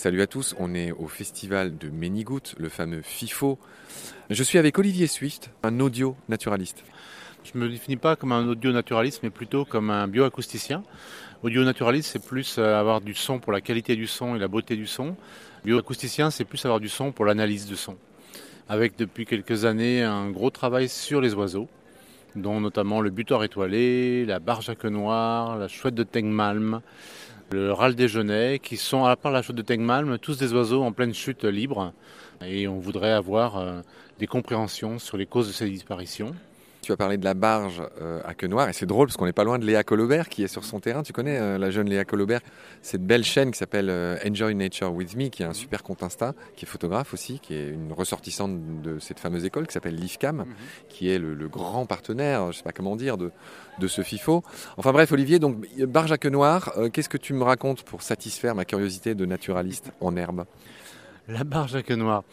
Salut 0.00 0.22
à 0.22 0.28
tous, 0.28 0.54
on 0.60 0.76
est 0.76 0.92
au 0.92 1.08
festival 1.08 1.76
de 1.76 1.88
Ménigout, 1.88 2.54
le 2.56 2.68
fameux 2.68 3.02
FIFO. 3.02 3.58
Je 4.30 4.44
suis 4.44 4.56
avec 4.56 4.78
Olivier 4.78 5.08
Swift, 5.08 5.50
un 5.64 5.80
audio 5.80 6.14
naturaliste. 6.28 6.84
Je 7.42 7.58
ne 7.58 7.64
me 7.64 7.68
définis 7.68 7.96
pas 7.96 8.14
comme 8.14 8.30
un 8.30 8.46
audio 8.46 8.70
naturaliste, 8.70 9.24
mais 9.24 9.30
plutôt 9.30 9.64
comme 9.64 9.90
un 9.90 10.06
bioacousticien. 10.06 10.84
Audio 11.42 11.64
naturaliste, 11.64 12.10
c'est 12.12 12.24
plus 12.24 12.58
euh, 12.58 12.78
avoir 12.78 13.00
du 13.00 13.12
son 13.12 13.40
pour 13.40 13.50
la 13.50 13.60
qualité 13.60 13.96
du 13.96 14.06
son 14.06 14.36
et 14.36 14.38
la 14.38 14.46
beauté 14.46 14.76
du 14.76 14.86
son. 14.86 15.16
Bioacousticien, 15.64 16.30
c'est 16.30 16.44
plus 16.44 16.64
avoir 16.64 16.78
du 16.78 16.88
son 16.88 17.10
pour 17.10 17.24
l'analyse 17.24 17.66
du 17.66 17.74
son. 17.74 17.96
Avec 18.68 18.96
depuis 18.96 19.26
quelques 19.26 19.64
années 19.64 20.04
un 20.04 20.30
gros 20.30 20.50
travail 20.50 20.88
sur 20.88 21.20
les 21.20 21.34
oiseaux 21.34 21.68
dont 22.36 22.60
notamment 22.60 23.00
le 23.00 23.10
butoir 23.10 23.42
étoilé, 23.42 24.24
la 24.26 24.38
barge 24.38 24.68
à 24.68 24.76
queue 24.76 24.90
noire, 24.90 25.56
la 25.58 25.66
chouette 25.66 25.94
de 25.94 26.04
Tengmalm, 26.04 26.82
le 27.50 27.72
râle 27.72 27.94
déjeuner, 27.94 28.58
qui 28.58 28.76
sont, 28.76 29.04
à 29.04 29.16
part 29.16 29.32
la 29.32 29.42
chouette 29.42 29.56
de 29.56 29.62
Tengmalm, 29.62 30.18
tous 30.18 30.38
des 30.38 30.52
oiseaux 30.52 30.82
en 30.82 30.92
pleine 30.92 31.14
chute 31.14 31.44
libre. 31.44 31.92
Et 32.44 32.68
on 32.68 32.78
voudrait 32.78 33.12
avoir 33.12 33.56
euh, 33.56 33.80
des 34.18 34.26
compréhensions 34.26 34.98
sur 34.98 35.16
les 35.16 35.26
causes 35.26 35.48
de 35.48 35.52
ces 35.52 35.68
disparitions. 35.68 36.34
Tu 36.88 36.92
as 36.92 36.96
parlé 36.96 37.18
de 37.18 37.24
la 37.26 37.34
barge 37.34 37.82
euh, 38.00 38.22
à 38.24 38.32
queue 38.32 38.46
noire 38.46 38.70
et 38.70 38.72
c'est 38.72 38.86
drôle 38.86 39.08
parce 39.08 39.18
qu'on 39.18 39.26
n'est 39.26 39.34
pas 39.34 39.44
loin 39.44 39.58
de 39.58 39.66
Léa 39.66 39.84
Colobert 39.84 40.30
qui 40.30 40.42
est 40.42 40.48
sur 40.48 40.64
son 40.64 40.80
terrain. 40.80 41.02
Tu 41.02 41.12
connais 41.12 41.38
euh, 41.38 41.58
la 41.58 41.70
jeune 41.70 41.86
Léa 41.86 42.06
Colobert 42.06 42.40
Cette 42.80 43.06
belle 43.06 43.24
chaîne 43.24 43.50
qui 43.50 43.58
s'appelle 43.58 43.90
euh, 43.90 44.16
Enjoy 44.26 44.54
Nature 44.54 44.90
With 44.94 45.14
Me, 45.14 45.28
qui 45.28 45.42
est 45.42 45.44
un 45.44 45.52
super 45.52 45.82
compte 45.82 46.02
Insta, 46.02 46.32
qui 46.56 46.64
est 46.64 46.68
photographe 46.68 47.12
aussi, 47.12 47.40
qui 47.40 47.52
est 47.52 47.68
une 47.68 47.92
ressortissante 47.92 48.80
de 48.80 48.98
cette 49.00 49.20
fameuse 49.20 49.44
école 49.44 49.66
qui 49.66 49.74
s'appelle 49.74 49.96
l'IFCAM, 49.96 50.36
mhm. 50.36 50.46
qui 50.88 51.10
est 51.10 51.18
le, 51.18 51.46
grand 51.46 51.84
partenaire, 51.84 52.44
je 52.44 52.46
ne 52.46 52.52
sais 52.52 52.62
pas 52.62 52.72
comment 52.72 52.96
dire, 52.96 53.18
de, 53.18 53.32
de 53.78 53.86
ce 53.86 54.00
FIFO. 54.00 54.42
Enfin 54.78 54.92
bref, 54.92 55.12
Olivier, 55.12 55.38
donc 55.38 55.66
barge 55.80 56.12
à 56.12 56.16
queue 56.16 56.30
noire, 56.30 56.72
qu'est-ce 56.94 57.10
que 57.10 57.18
tu 57.18 57.34
me 57.34 57.44
racontes 57.44 57.82
pour 57.82 58.00
satisfaire 58.00 58.54
ma 58.54 58.64
curiosité 58.64 59.14
de 59.14 59.26
naturaliste 59.26 59.92
en 60.00 60.16
herbe? 60.16 60.46
La 61.28 61.44
barge 61.44 61.76
à 61.76 61.82
queue 61.82 61.96
noire. 61.96 62.24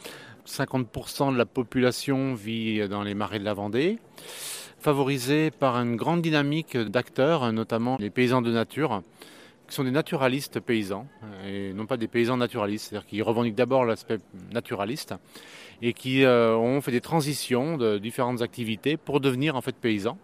50% 0.46 1.34
de 1.34 1.38
la 1.38 1.46
population 1.46 2.34
vit 2.34 2.88
dans 2.88 3.04
les 3.04 3.14
marais 3.14 3.40
de 3.40 3.46
la 3.46 3.54
Vendée, 3.54 3.98
favorisée 4.80 5.52
par 5.52 5.76
une 5.78 5.96
grande 5.96 6.22
dynamique 6.22 6.78
d'acteurs, 6.78 7.52
notamment 7.52 7.98
les 8.00 8.10
paysans 8.10 8.42
de 8.42 8.52
nature, 8.52 9.02
qui 9.68 9.76
sont 9.76 9.84
des 9.84 9.92
naturalistes 9.92 10.60
paysans, 10.60 11.08
et 11.48 11.74
non 11.74 11.86
pas 11.86 11.98
des 11.98 12.08
paysans 12.08 12.38
naturalistes, 12.38 12.90
c'est-à-dire 12.90 13.08
qui 13.08 13.22
revendiquent 13.22 13.56
d'abord 13.56 13.86
l'aspect 13.86 14.20
naturaliste, 14.54 15.16
et 15.82 15.94
qui 15.94 16.24
euh, 16.24 16.56
ont 16.56 16.82
fait 16.82 16.92
des 16.92 17.02
transitions 17.02 17.78
de 17.78 17.98
différentes 17.98 18.42
activités 18.42 18.96
pour 18.98 19.20
devenir 19.20 19.56
en 19.56 19.62
fait 19.62 19.76
paysans. 19.76 20.18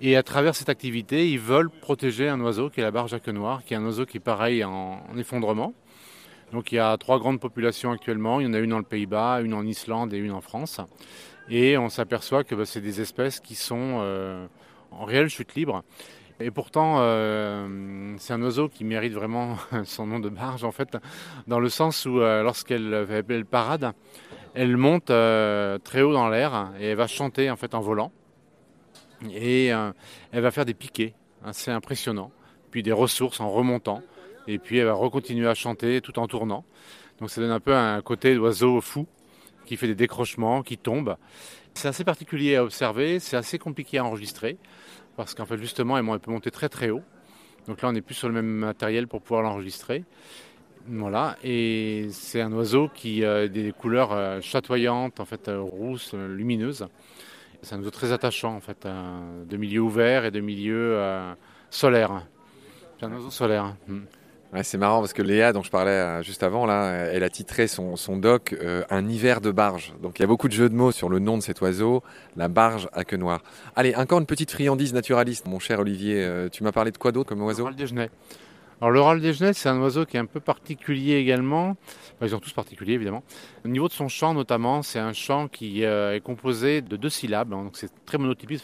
Et 0.00 0.16
à 0.16 0.22
travers 0.22 0.54
cette 0.54 0.68
activité, 0.68 1.30
ils 1.30 1.38
veulent 1.38 1.70
protéger 1.70 2.28
un 2.28 2.40
oiseau 2.40 2.68
qui 2.68 2.80
est 2.80 2.82
la 2.82 2.90
barge 2.90 3.14
à 3.14 3.32
noire, 3.32 3.64
qui 3.64 3.72
est 3.72 3.76
un 3.78 3.84
oiseau 3.84 4.04
qui 4.04 4.18
est 4.18 4.20
pareil 4.20 4.62
en 4.62 5.00
effondrement, 5.16 5.72
donc 6.52 6.72
il 6.72 6.76
y 6.76 6.78
a 6.78 6.96
trois 6.96 7.18
grandes 7.18 7.40
populations 7.40 7.90
actuellement. 7.90 8.40
Il 8.40 8.46
y 8.46 8.48
en 8.48 8.54
a 8.54 8.58
une 8.58 8.70
dans 8.70 8.78
le 8.78 8.84
Pays-Bas, 8.84 9.40
une 9.42 9.54
en 9.54 9.64
Islande 9.64 10.14
et 10.14 10.18
une 10.18 10.32
en 10.32 10.40
France. 10.40 10.80
Et 11.48 11.76
on 11.78 11.88
s'aperçoit 11.88 12.44
que 12.44 12.54
bah, 12.54 12.66
c'est 12.66 12.80
des 12.80 13.00
espèces 13.00 13.40
qui 13.40 13.54
sont 13.54 13.98
euh, 14.00 14.46
en 14.90 15.04
réelle 15.04 15.28
chute 15.28 15.54
libre. 15.54 15.82
Et 16.38 16.50
pourtant, 16.50 16.96
euh, 16.98 18.14
c'est 18.18 18.32
un 18.32 18.42
oiseau 18.42 18.68
qui 18.68 18.84
mérite 18.84 19.12
vraiment 19.12 19.56
son 19.84 20.06
nom 20.06 20.20
de 20.20 20.28
barge, 20.28 20.64
en 20.64 20.72
fait, 20.72 20.96
dans 21.46 21.60
le 21.60 21.68
sens 21.68 22.04
où 22.04 22.20
euh, 22.20 22.42
lorsqu'elle 22.42 23.44
parade, 23.50 23.92
elle 24.54 24.76
monte 24.76 25.06
très 25.06 26.02
haut 26.02 26.12
dans 26.12 26.28
l'air 26.28 26.72
et 26.80 26.88
elle 26.88 26.96
va 26.96 27.06
chanter 27.06 27.50
en 27.50 27.56
fait 27.56 27.74
en 27.74 27.80
volant. 27.80 28.12
Et 29.30 29.66
elle 29.66 30.40
va 30.42 30.50
faire 30.50 30.64
des 30.64 30.74
piquets 30.74 31.14
assez 31.44 31.70
impressionnants, 31.70 32.30
puis 32.70 32.82
des 32.82 32.92
ressources 32.92 33.40
en 33.40 33.50
remontant. 33.50 34.02
Et 34.48 34.58
puis 34.58 34.78
elle 34.78 34.86
va 34.86 34.94
recontinuer 34.94 35.48
à 35.48 35.54
chanter 35.54 36.00
tout 36.00 36.18
en 36.18 36.26
tournant. 36.26 36.64
Donc 37.20 37.30
ça 37.30 37.40
donne 37.40 37.50
un 37.50 37.60
peu 37.60 37.74
un 37.74 38.00
côté 38.02 38.34
d'oiseau 38.34 38.80
fou 38.80 39.06
qui 39.64 39.76
fait 39.76 39.86
des 39.86 39.94
décrochements, 39.94 40.62
qui 40.62 40.78
tombe. 40.78 41.16
C'est 41.74 41.88
assez 41.88 42.04
particulier 42.04 42.56
à 42.56 42.64
observer, 42.64 43.18
c'est 43.18 43.36
assez 43.36 43.58
compliqué 43.58 43.98
à 43.98 44.04
enregistrer 44.04 44.56
parce 45.16 45.34
qu'en 45.34 45.46
fait 45.46 45.58
justement 45.58 45.98
elle 45.98 46.20
peut 46.20 46.30
monter 46.30 46.50
très 46.50 46.68
très 46.68 46.90
haut. 46.90 47.02
Donc 47.66 47.82
là 47.82 47.88
on 47.88 47.92
n'est 47.92 48.02
plus 48.02 48.14
sur 48.14 48.28
le 48.28 48.34
même 48.34 48.46
matériel 48.46 49.08
pour 49.08 49.20
pouvoir 49.20 49.42
l'enregistrer. 49.42 50.04
Voilà, 50.88 51.36
et 51.42 52.06
c'est 52.12 52.40
un 52.40 52.52
oiseau 52.52 52.88
qui 52.88 53.24
a 53.24 53.48
des 53.48 53.72
couleurs 53.72 54.12
euh, 54.12 54.40
chatoyantes, 54.40 55.18
en 55.18 55.24
fait 55.24 55.48
euh, 55.48 55.60
rousses, 55.60 56.14
lumineuses. 56.14 56.86
C'est 57.60 57.74
un 57.74 57.78
oiseau 57.78 57.90
très 57.90 58.12
attachant 58.12 58.54
en 58.54 58.60
fait, 58.60 58.86
de 58.86 59.56
milieu 59.56 59.80
ouvert 59.80 60.24
et 60.24 60.30
de 60.30 60.38
milieu 60.38 60.92
euh, 60.96 61.34
solaire. 61.70 62.22
C'est 62.98 63.06
un 63.06 63.12
oiseau 63.12 63.30
solaire. 63.30 63.74
C'est 64.62 64.78
marrant 64.78 65.00
parce 65.00 65.12
que 65.12 65.22
Léa, 65.22 65.52
dont 65.52 65.62
je 65.62 65.70
parlais 65.70 65.90
euh, 65.90 66.22
juste 66.22 66.42
avant, 66.42 66.66
là, 66.66 66.90
elle 67.12 67.24
a 67.24 67.28
titré 67.28 67.66
son, 67.66 67.96
doc 68.16 68.54
euh, 68.54 68.84
Un 68.90 69.08
hiver 69.08 69.40
de 69.40 69.50
barge. 69.50 69.92
Donc 70.02 70.18
il 70.18 70.22
y 70.22 70.24
a 70.24 70.28
beaucoup 70.28 70.48
de 70.48 70.52
jeux 70.52 70.68
de 70.68 70.74
mots 70.74 70.92
sur 70.92 71.08
le 71.08 71.18
nom 71.18 71.36
de 71.36 71.42
cet 71.42 71.60
oiseau, 71.60 72.02
la 72.36 72.48
barge 72.48 72.88
à 72.92 73.04
queue 73.04 73.16
noire. 73.16 73.42
Allez, 73.74 73.94
encore 73.94 74.18
une 74.18 74.26
petite 74.26 74.50
friandise 74.50 74.94
naturaliste, 74.94 75.46
mon 75.46 75.58
cher 75.58 75.80
Olivier. 75.80 76.24
Euh, 76.24 76.48
tu 76.48 76.62
m'as 76.62 76.72
parlé 76.72 76.90
de 76.90 76.96
quoi 76.98 77.12
d'autre 77.12 77.28
comme 77.28 77.42
oiseau? 77.42 77.68
Le 77.68 77.74
déjeuner. 77.74 78.08
Alors 78.80 78.90
le 78.90 79.00
râle 79.00 79.20
déjeuner, 79.20 79.52
c'est 79.52 79.68
un 79.68 79.80
oiseau 79.80 80.04
qui 80.04 80.16
est 80.16 80.20
un 80.20 80.26
peu 80.26 80.40
particulier 80.40 81.14
également. 81.16 81.76
ils 82.20 82.28
sont 82.30 82.40
tous 82.40 82.52
particuliers 82.52 82.94
évidemment. 82.94 83.24
Au 83.64 83.68
niveau 83.68 83.88
de 83.88 83.92
son 83.92 84.08
chant 84.08 84.34
notamment, 84.34 84.82
c'est 84.82 84.98
un 84.98 85.14
chant 85.14 85.48
qui 85.48 85.82
est 85.82 86.22
composé 86.22 86.82
de 86.82 86.96
deux 86.96 87.08
syllabes. 87.08 87.54
Hein. 87.54 87.64
donc 87.64 87.76
c'est 87.76 87.90
très 88.04 88.18
monotypique. 88.18 88.62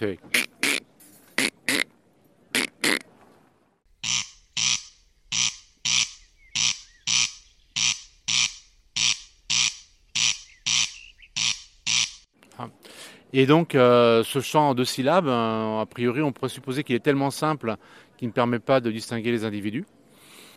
Et 13.33 13.47
donc, 13.47 13.75
euh, 13.75 14.23
ce 14.25 14.41
chant 14.41 14.71
en 14.71 14.75
deux 14.75 14.85
syllabes, 14.85 15.27
euh, 15.27 15.81
a 15.81 15.87
priori, 15.87 16.21
on 16.21 16.33
pourrait 16.33 16.51
supposer 16.51 16.85
qu'il 16.85 16.95
est 16.95 17.01
tellement 17.01 17.31
simple 17.31 17.77
qu'il 18.19 18.29
ne 18.29 18.33
permet 18.33 18.59
pas 18.59 18.81
de 18.81 18.91
distinguer 18.91 19.31
les 19.31 19.45
individus. 19.45 19.87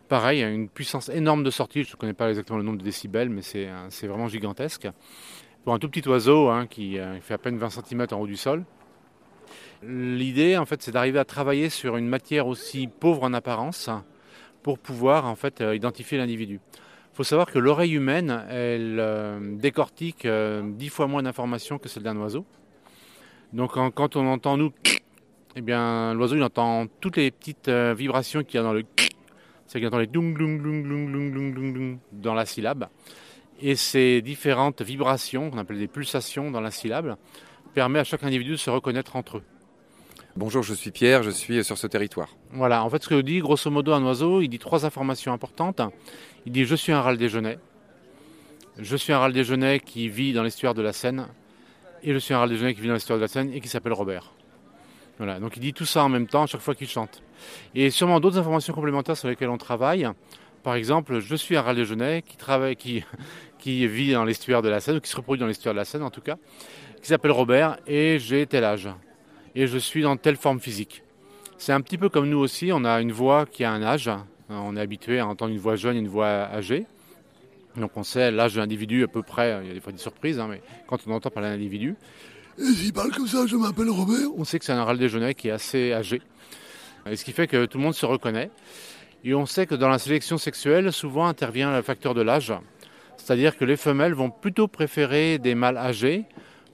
Pareil, 0.10 0.44
une 0.44 0.70
puissance 0.70 1.10
énorme 1.10 1.44
de 1.44 1.50
sortie, 1.50 1.84
je 1.84 1.92
ne 1.92 1.96
connais 1.96 2.14
pas 2.14 2.30
exactement 2.30 2.58
le 2.58 2.64
nombre 2.64 2.78
de 2.78 2.84
décibels, 2.84 3.30
mais 3.30 3.42
c'est 3.42 4.08
vraiment 4.08 4.28
gigantesque. 4.28 4.88
Pour 5.64 5.74
un 5.74 5.80
tout 5.80 5.90
petit 5.90 6.08
oiseau 6.08 6.50
hein, 6.50 6.68
qui 6.68 7.00
euh, 7.00 7.20
fait 7.22 7.34
à 7.34 7.38
peine 7.38 7.58
20 7.58 7.70
cm 7.70 8.08
en 8.12 8.18
haut 8.18 8.28
du 8.28 8.36
sol, 8.36 8.66
l'idée, 9.82 10.58
en 10.58 10.66
fait, 10.66 10.82
c'est 10.84 10.92
d'arriver 10.92 11.18
à 11.18 11.26
travailler 11.26 11.70
sur 11.70 11.98
une 11.98 12.08
matière 12.08 12.46
aussi 12.46 12.88
pauvre 12.88 13.24
en 13.24 13.34
apparence 13.34 13.90
pour 14.62 14.80
pouvoir, 14.80 15.26
en 15.26 15.36
fait, 15.36 15.64
identifier 15.74 16.18
l'individu. 16.18 16.60
Il 17.16 17.20
faut 17.20 17.24
savoir 17.24 17.50
que 17.50 17.60
l'oreille 17.60 17.94
humaine, 17.94 18.44
elle 18.50 18.98
euh, 19.00 19.40
décortique 19.56 20.26
euh, 20.26 20.62
dix 20.66 20.90
fois 20.90 21.08
moins 21.08 21.24
d'informations 21.24 21.78
que 21.78 21.88
celle 21.88 22.04
d'un 22.04 22.18
oiseau. 22.18 22.46
Donc 23.54 23.72
quand 23.72 24.18
on 24.18 24.28
entend 24.28 24.58
nous, 24.58 24.74
eh 25.56 25.62
bien 25.62 26.14
l'oiseau 26.14 26.36
il 26.36 26.44
entend 26.44 26.88
toutes 27.00 27.16
les 27.16 27.32
petites 27.32 27.70
euh, 27.70 27.94
vibrations 27.98 28.44
qu'il 28.44 28.56
y 28.56 28.58
a 28.58 28.64
dans 28.64 28.74
le 28.74 28.84
c'est 29.66 29.80
qu'il 29.80 29.88
entend 29.88 30.00
les 30.00 30.08
dung 30.08 30.38
dung 30.38 30.62
dung 30.62 30.84
dung 30.84 31.10
dung 31.10 31.54
dung 31.54 31.74
dung 31.74 31.98
dans 32.12 32.34
la 32.34 32.46
syllabe. 32.46 32.90
Et 33.62 33.78
ces 33.78 34.22
différentes 34.22 34.82
vibrations, 34.82 35.50
qu'on 35.50 35.58
appelle 35.58 35.80
des 35.80 35.88
pulsations 35.88 36.52
dans 36.52 36.60
la 36.60 36.70
syllabe, 36.70 37.16
permet 37.74 38.00
à 38.00 38.04
chaque 38.04 38.24
individu 38.24 38.52
de 38.52 38.58
se 38.58 38.70
reconnaître 38.70 39.16
entre 39.16 39.38
eux. 39.38 39.44
Bonjour, 40.38 40.64
je 40.64 40.74
suis 40.74 40.92
Pierre, 40.92 41.24
je 41.24 41.30
suis 41.30 41.64
sur 41.64 41.78
ce 41.78 41.88
territoire. 41.88 42.28
Voilà, 42.52 42.84
en 42.84 42.90
fait 42.90 43.02
ce 43.02 43.08
que 43.08 43.22
dit 43.22 43.40
grosso 43.40 43.72
modo 43.72 43.94
un 43.94 44.04
oiseau, 44.04 44.42
il 44.42 44.50
dit 44.50 44.60
trois 44.60 44.86
informations 44.86 45.32
importantes. 45.32 45.80
Il 46.46 46.52
dit 46.52 46.66
je 46.66 46.76
suis 46.76 46.92
un 46.92 47.00
râle 47.00 47.18
déjeuner. 47.18 47.58
Je 48.78 48.98
suis 48.98 49.14
un 49.14 49.20
râle 49.20 49.32
déjeuner 49.32 49.80
qui 49.80 50.10
vit 50.10 50.34
dans 50.34 50.44
l'estuaire 50.44 50.74
de 50.74 50.82
la 50.82 50.92
Seine 50.92 51.28
et 52.04 52.12
je 52.12 52.18
suis 52.18 52.34
un 52.34 52.40
râle 52.40 52.50
déjeuner 52.50 52.76
qui 52.76 52.82
vit 52.82 52.90
dans 52.90 52.96
l'histoire 52.96 53.18
de 53.18 53.22
la 53.22 53.30
scène 53.30 53.54
et 53.54 53.62
qui 53.62 53.70
s'appelle 53.70 53.94
Robert. 53.94 54.34
Voilà, 55.20 55.40
donc 55.40 55.56
il 55.56 55.62
dit 55.62 55.72
tout 55.72 55.86
ça 55.86 56.04
en 56.04 56.10
même 56.10 56.28
temps 56.28 56.44
à 56.44 56.48
chaque 56.48 56.60
fois 56.60 56.76
qu'il 56.76 56.90
chante. 56.90 57.24
Et 57.74 57.90
sûrement 57.90 58.20
d'autres 58.20 58.38
informations 58.38 58.74
complémentaires 58.74 59.16
sur 59.16 59.30
lesquelles 59.30 59.48
on 59.48 59.58
travaille. 59.58 60.06
Par 60.64 60.76
exemple, 60.76 61.22
je 61.22 61.36
suis 61.36 61.56
un 61.56 61.62
râle 61.62 61.78
déjeuner 61.78 62.24
qui, 62.24 62.36
travaille, 62.36 62.76
qui, 62.76 63.06
qui 63.58 63.88
vit 63.88 64.12
dans 64.12 64.26
l'estuaire 64.26 64.62
de 64.62 64.68
la 64.68 64.82
Seine, 64.82 64.98
ou 64.98 65.00
qui 65.00 65.10
se 65.10 65.16
reproduit 65.16 65.40
dans 65.40 65.48
l'estuaire 65.48 65.74
de 65.74 65.80
la 65.80 65.86
Seine 65.86 66.04
en 66.04 66.12
tout 66.12 66.20
cas, 66.20 66.36
qui 67.02 67.08
s'appelle 67.08 67.32
Robert, 67.32 67.78
et 67.88 68.20
j'ai 68.20 68.46
tel 68.48 68.66
âge. 68.66 68.90
Et 69.56 69.68
je 69.68 69.78
suis 69.78 70.02
dans 70.02 70.18
telle 70.18 70.36
forme 70.36 70.60
physique. 70.60 71.04
C'est 71.58 71.72
un 71.72 71.82
petit 71.82 71.98
peu 71.98 72.10
comme 72.10 72.30
nous 72.30 72.38
aussi, 72.38 72.72
on 72.74 72.84
a 72.84 73.00
une 73.02 73.12
voix 73.12 73.46
qui 73.46 73.64
a 73.64 73.72
un 73.72 73.82
âge. 73.82 74.10
On 74.50 74.76
est 74.76 74.82
habitué 74.82 75.20
à 75.20 75.28
entendre 75.28 75.54
une 75.54 75.60
voix 75.60 75.76
jeune 75.76 75.96
et 75.96 76.00
une 76.00 76.08
voix 76.08 76.28
âgée. 76.28 76.86
Donc 77.78 77.92
on 77.96 78.04
sait 78.04 78.32
l'âge 78.32 78.54
de 78.54 78.60
l'individu 78.60 79.04
à 79.04 79.08
peu 79.08 79.22
près, 79.22 79.60
il 79.64 79.68
y 79.68 79.72
a 79.72 79.74
des 79.74 79.80
fois 79.80 79.92
des 79.92 79.98
surprises, 79.98 80.40
hein, 80.40 80.48
mais 80.50 80.62
quand 80.88 81.00
on 81.08 81.12
entend 81.12 81.30
parler 81.30 81.50
d'un 81.50 81.56
individu, 81.56 81.96
et 82.58 82.64
s'il 82.64 82.94
parle 82.94 83.12
comme 83.12 83.28
ça, 83.28 83.46
je 83.46 83.58
m'appelle 83.58 83.90
Robert. 83.90 84.30
On 84.38 84.46
sait 84.46 84.60
que 84.60 84.66
c'est 84.66 84.72
un 84.72 84.84
râle 84.84 84.98
déjeuner 84.98 85.34
qui 85.34 85.50
est 85.50 85.52
assez 85.52 85.92
âgé. 85.92 86.22
Et 87.06 87.18
ce 87.18 87.26
qui 87.26 87.34
fait 87.34 87.48
que 87.48 87.66
tout 87.66 87.78
le 87.78 87.84
monde 87.84 87.94
se 87.94 88.06
reconnaît. 88.06 88.50
Et 89.26 89.34
on 89.34 89.46
sait 89.46 89.66
que 89.66 89.76
dans 89.76 89.90
la 89.90 90.00
sélection 90.00 90.38
sexuelle, 90.38 90.94
souvent 90.94 91.28
intervient 91.28 91.76
le 91.76 91.82
facteur 91.82 92.14
de 92.14 92.22
l'âge. 92.22 92.54
C'est-à-dire 93.18 93.58
que 93.58 93.66
les 93.66 93.76
femelles 93.76 94.14
vont 94.14 94.30
plutôt 94.30 94.68
préférer 94.68 95.38
des 95.38 95.54
mâles 95.54 95.78
âgés 95.78 96.24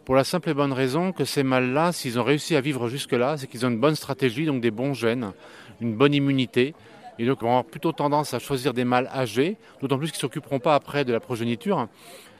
pour 0.05 0.15
la 0.15 0.23
simple 0.23 0.49
et 0.49 0.53
bonne 0.53 0.73
raison 0.73 1.11
que 1.11 1.25
ces 1.25 1.43
mâles-là, 1.43 1.91
s'ils 1.91 2.19
ont 2.19 2.23
réussi 2.23 2.55
à 2.55 2.61
vivre 2.61 2.87
jusque-là, 2.87 3.37
c'est 3.37 3.47
qu'ils 3.47 3.65
ont 3.65 3.69
une 3.69 3.79
bonne 3.79 3.95
stratégie, 3.95 4.45
donc 4.45 4.61
des 4.61 4.71
bons 4.71 4.93
gènes, 4.93 5.31
une 5.79 5.95
bonne 5.95 6.13
immunité, 6.13 6.73
Et 7.19 7.25
donc, 7.25 7.39
ils 7.41 7.43
vont 7.43 7.49
avoir 7.49 7.65
plutôt 7.65 7.91
tendance 7.91 8.33
à 8.33 8.39
choisir 8.39 8.73
des 8.73 8.83
mâles 8.83 9.09
âgés, 9.13 9.57
d'autant 9.79 9.97
plus 9.97 10.07
qu'ils 10.07 10.17
ne 10.17 10.21
s'occuperont 10.21 10.59
pas 10.59 10.75
après 10.75 11.05
de 11.05 11.13
la 11.13 11.19
progéniture. 11.19 11.87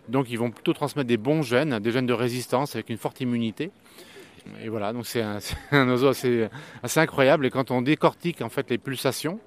Donc, 0.10 0.28
ils 0.30 0.40
vont 0.40 0.50
plutôt 0.50 0.74
transmettre 0.74 1.08
des 1.08 1.18
bons 1.18 1.44
gènes, 1.44 1.80
des 1.80 1.92
gènes 1.92 2.08
de 2.08 2.14
résistance 2.14 2.76
avec 2.76 2.90
une 2.90 2.98
forte 2.98 3.22
immunité. 3.22 3.72
Et 4.64 4.70
voilà, 4.70 4.92
donc 4.94 5.06
c'est 5.06 5.22
un, 5.22 5.40
oiseau 5.72 6.08
assez, 6.08 6.50
incroyable. 6.96 7.46
Et 7.46 7.50
quand 7.50 7.72
on 7.72 7.82
décortique 7.82 8.42
en 8.42 8.50
fait 8.50 8.70
les 8.70 8.78
pulsations, 8.78 9.40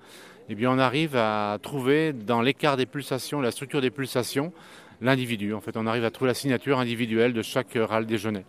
eh 0.48 0.66
on 0.66 0.78
arrive 0.78 1.16
à 1.16 1.58
trouver 1.62 2.12
dans 2.12 2.42
l'écart 2.42 2.76
des 2.76 2.86
pulsations, 2.86 3.40
la 3.40 3.50
structure 3.50 3.80
des 3.80 3.90
pulsations, 3.90 4.52
l'individu. 5.04 5.54
En 5.54 5.60
fait, 5.60 5.76
on 5.76 5.86
arrive 5.86 6.04
à 6.04 6.10
trouver 6.10 6.28
la 6.28 6.34
signature 6.34 6.78
individuelle 6.78 7.32
de 7.32 7.42
chaque 7.42 7.76
râle 7.76 8.06
déjeuner. 8.06 8.44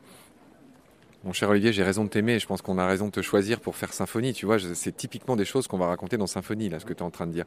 Mon 1.23 1.33
cher 1.33 1.49
Olivier, 1.49 1.73
j'ai 1.73 1.83
raison 1.83 2.03
de 2.03 2.09
t'aimer. 2.09 2.39
Je 2.39 2.45
pense 2.45 2.61
qu'on 2.61 2.77
a 2.77 2.85
raison 2.85 3.07
de 3.07 3.11
te 3.11 3.21
choisir 3.21 3.59
pour 3.59 3.75
faire 3.75 3.93
Symphonie. 3.93 4.33
Tu 4.33 4.45
vois, 4.45 4.57
c'est 4.59 4.95
typiquement 4.95 5.35
des 5.35 5.45
choses 5.45 5.67
qu'on 5.67 5.77
va 5.77 5.87
raconter 5.87 6.17
dans 6.17 6.27
Symphonie, 6.27 6.69
là, 6.69 6.79
ce 6.79 6.85
que 6.85 6.93
tu 6.93 6.99
es 6.99 7.05
en 7.05 7.11
train 7.11 7.27
de 7.27 7.31
dire. 7.31 7.45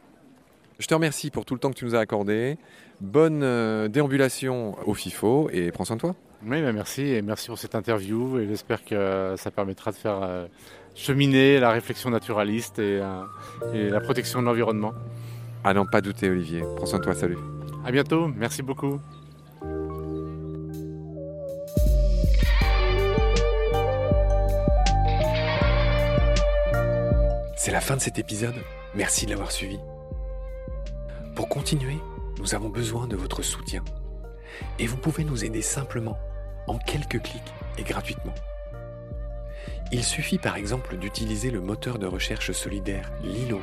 Je 0.78 0.86
te 0.86 0.94
remercie 0.94 1.30
pour 1.30 1.44
tout 1.44 1.54
le 1.54 1.60
temps 1.60 1.70
que 1.70 1.76
tu 1.76 1.84
nous 1.84 1.94
as 1.94 2.00
accordé. 2.00 2.56
Bonne 3.00 3.42
euh, 3.42 3.88
déambulation 3.88 4.76
au 4.86 4.94
FIFO 4.94 5.48
et 5.52 5.72
prends 5.72 5.84
soin 5.84 5.96
de 5.96 6.00
toi. 6.00 6.14
Oui, 6.44 6.62
bah 6.62 6.72
merci 6.72 7.02
et 7.02 7.22
merci 7.22 7.48
pour 7.48 7.58
cette 7.58 7.74
interview 7.74 8.38
et 8.38 8.46
j'espère 8.46 8.84
que 8.84 9.34
ça 9.36 9.50
permettra 9.50 9.90
de 9.90 9.96
faire 9.96 10.22
euh, 10.22 10.46
cheminer 10.94 11.58
la 11.58 11.70
réflexion 11.70 12.10
naturaliste 12.10 12.78
et, 12.78 13.00
euh, 13.02 13.22
et 13.74 13.88
la 13.88 14.00
protection 14.00 14.40
de 14.40 14.46
l'environnement. 14.46 14.92
Ah 15.64 15.74
non, 15.74 15.84
pas 15.84 16.00
douter 16.00 16.30
Olivier. 16.30 16.62
Prends 16.76 16.86
soin 16.86 17.00
de 17.00 17.04
toi, 17.04 17.14
salut. 17.14 17.38
À 17.88 17.90
bientôt, 17.90 18.28
merci 18.28 18.60
beaucoup. 18.60 19.00
C'est 27.56 27.70
la 27.72 27.80
fin 27.80 27.96
de 27.96 28.02
cet 28.02 28.18
épisode. 28.18 28.56
Merci 28.94 29.24
de 29.24 29.30
l'avoir 29.30 29.50
suivi. 29.50 29.78
Pour 31.34 31.48
continuer, 31.48 31.96
nous 32.38 32.54
avons 32.54 32.68
besoin 32.68 33.06
de 33.06 33.16
votre 33.16 33.40
soutien. 33.40 33.82
Et 34.78 34.86
vous 34.86 34.98
pouvez 34.98 35.24
nous 35.24 35.46
aider 35.46 35.62
simplement, 35.62 36.18
en 36.66 36.76
quelques 36.76 37.22
clics 37.22 37.54
et 37.78 37.84
gratuitement. 37.84 38.34
Il 39.92 40.04
suffit 40.04 40.36
par 40.36 40.56
exemple 40.56 40.98
d'utiliser 40.98 41.50
le 41.50 41.62
moteur 41.62 41.98
de 41.98 42.06
recherche 42.06 42.52
solidaire 42.52 43.10
Lilo. 43.22 43.62